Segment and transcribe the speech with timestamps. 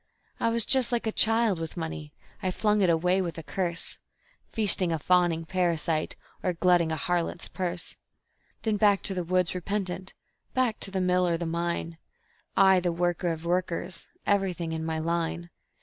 [0.39, 2.11] I was just like a child with money;
[2.41, 3.99] I flung it away with a curse,
[4.47, 7.97] Feasting a fawning parasite, or glutting a harlot's purse;
[8.63, 10.15] Then back to the woods repentant,
[10.55, 11.99] back to the mill or the mine,
[12.57, 15.51] I, the worker of workers, everything in my line.